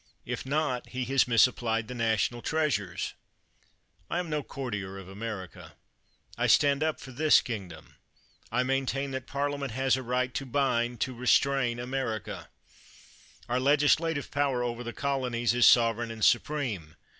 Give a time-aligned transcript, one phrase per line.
[0.25, 3.13] If not, he has misapplied the national treasures!
[4.09, 5.73] I am no courtier of America.
[6.39, 7.97] I stand up for this kingdom.
[8.51, 12.49] I maintain that the Parliament has a right to bind, to restrain America.
[13.47, 16.95] Our legislative power over the colonies is sovereign and supreme.